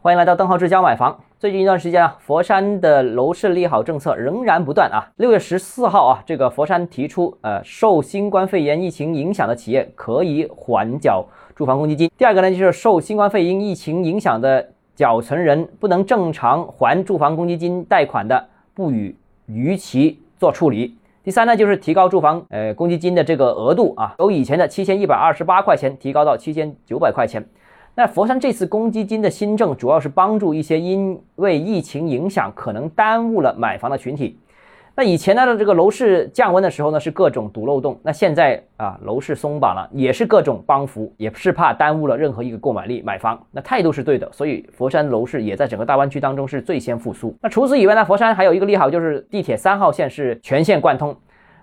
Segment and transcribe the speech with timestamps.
[0.00, 1.18] 欢迎来到邓浩志家买房。
[1.40, 5.10] 最近一段时间啊，佛山的楼市利好政策仍然不断啊。
[5.16, 11.26] 六月十四号啊，这个佛山提出，呃，受新冠肺炎疫情影响的企业可以缓缴
[11.56, 12.08] 住房公积金。
[12.16, 20.96] 第二个呢，就是受新冠肺炎疫情影响的缴存人不能正常还住房公积金贷款的，不予逾期做处理。
[21.24, 27.44] 第三呢，就是提高住房呃公积金的这个额度啊，由以前的七千一百二十八块钱提高到七千九百块钱。
[27.98, 34.38] 那佛山这次公积金的新政，主要是帮助一些因为疫情影响可能耽误了买房的群体。
[34.94, 37.98] 那以前呢这个楼市降温的时候呢，是各种堵漏洞。
[38.04, 43.44] 那现在啊，楼市松绑了，也是各种帮扶，也是怕耽误了任何一个购买力买房。
[43.50, 47.36] 那态度是对的，所以佛山楼市也在整个大湾区当中是最先复苏。
[47.42, 51.16] 那除此以外呢，佛山还有一个利好，就是地铁三号线是全线贯通。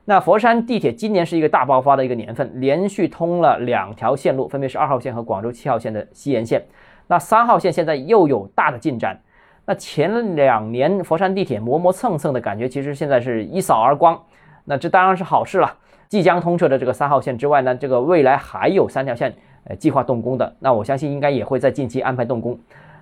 [0.08, 6.64] 那佛山地铁今年是一个大爆发的一个年份，连续通了两条线路，分别是二号线和广州七号线的西延线。
[7.08, 9.20] 那三号线现在又有大的进展。
[9.66, 14.20] 那前两年佛山地铁磨磨蹭蹭的感觉，其实现在是一扫而光。
[14.66, 15.76] 那这当然是好事了。
[16.08, 20.56] 即将通车的这个三号线之外呢，这个未来还有三条线呃计划动工的。
[20.60, 22.60] 那我相信应该也会在近期安排动工。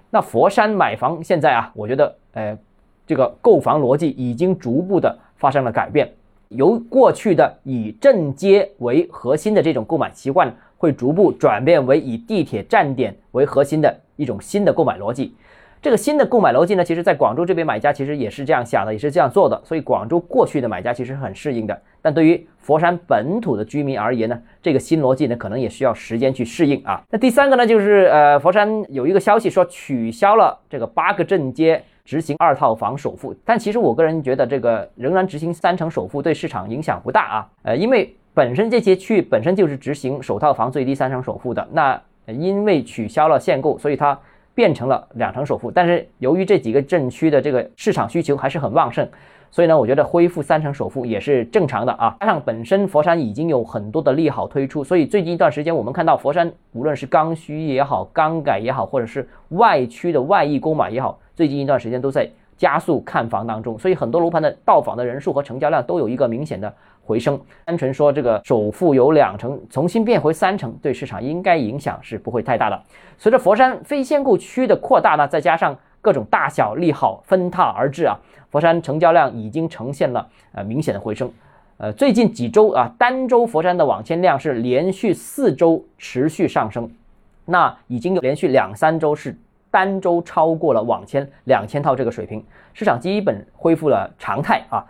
[0.09, 2.57] 那佛山买房现在啊，我觉得呃
[3.05, 6.09] 这个购房逻辑已经逐步的发生了改变。
[6.55, 15.35] 由过去的以镇街为核心的这种购买习惯，会逐步转变为以地铁站点为核心的一种新的购买逻辑。
[15.81, 19.61] 这个新的购买逻辑呢，其实在广州这边买家其实也是这样想的，也是这样做的。
[19.65, 21.77] 所以广州过去的买家其实很适应的。
[22.01, 27.03] 但对于佛山本土的居民而言呢，这个新逻辑呢，可能也需要时间去适应啊。
[27.09, 31.83] 那第三个呢，就是呃，佛山有一个消息说取消了这个八个镇街。
[32.05, 37.49] 执行二套房首付，但其实我个人觉得这个仍然执行三成首付对市场影响不大啊。
[37.63, 44.19] 呃，因为本身这些区域本身就是执行首套房最低三成首付的，那因为取消了限购，所以它
[44.53, 45.71] 变成了两成首付。
[45.71, 49.07] 但是由于这几个镇区的这个市场需求还是很旺盛。
[49.49, 52.17] 所以呢，我觉得恢复三成首付也是正常的啊。
[52.19, 63.77] 加上本身佛山已经有很多的利好推出，所以最近一段时间我们看到佛山无论是刚需也好、刚改也好，或者是外区的外溢购买也好，最近一段时间都在加速看房当中。
[63.77, 66.73] 所以很多楼盘的到访的人数和成交量都有一个明显的
[67.03, 67.39] 回升。
[67.66, 72.81] 单纯说这个首付有两成重新变回三成，对市场应该影响是不会太大的。
[73.17, 78.17] 随着佛山非限购区的扩大呢，再加上各种大小利好分沓而至啊。
[78.49, 81.31] 佛山成交量已经呈现了呃明显的回升，
[81.77, 86.88] 呃最近几周啊单周佛山的网签量是连续四周持续上升，
[87.45, 89.35] 那已经有连续两三周是
[89.73, 94.85] 单周超过了网签两千套这个水平，市场基本恢复了常态啊。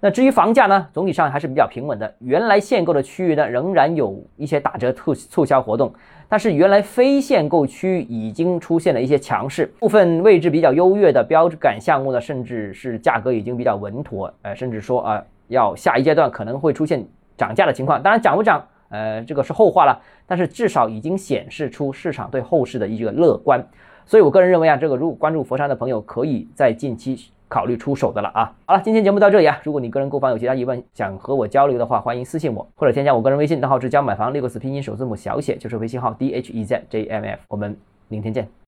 [0.00, 2.12] 那至于房价呢，总体上还是比较平稳的。
[2.18, 5.94] 原来限购的区域呢，仍然有一些打折促促销活动，
[6.28, 17.06] 但是原来非限购区域已经出现了一些强势，部分位置比较优越的标杆项目呢，甚至是价格已经比较稳妥，呃，甚至说啊，要下一阶段可能会出现
[17.36, 18.02] 涨价的情况。
[18.02, 20.02] 当然涨不涨，呃，这个是后话了。
[20.26, 23.64] 但是至少已经显示出市场对后市的一个乐观。
[24.06, 27.30] 所以我个人认为啊，这个如果关注佛山的朋友，可以在近期。
[27.46, 28.52] 考虑出手的了啊！
[28.66, 29.60] 好了，今天节目到这里啊。
[29.62, 37.38] 如果你个人购房有其他疑问，想和我交流的话，欢迎私信我或者添加我个人微信，账号是将买房六个字拼音首字母小写，就是微信号 d h e z j m f。
[37.46, 37.76] 我们
[38.08, 38.54] 明天见。